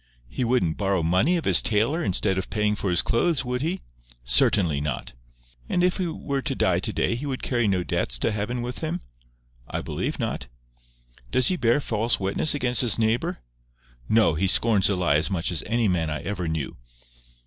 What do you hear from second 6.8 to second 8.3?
day he would carry no debts